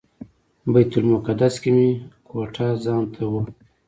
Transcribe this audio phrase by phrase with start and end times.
[0.71, 1.87] بیت المقدس کې مې
[2.27, 3.41] کوټه ځانته وه.